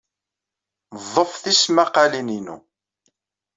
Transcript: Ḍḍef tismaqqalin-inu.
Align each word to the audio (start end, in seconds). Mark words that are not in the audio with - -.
Ḍḍef 1.11 1.31
tismaqqalin-inu. 1.43 2.57